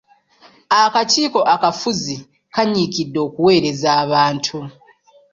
[0.81, 2.15] Akakiiko akafuzi
[2.53, 4.57] kanyiikidde okuweereza abantu.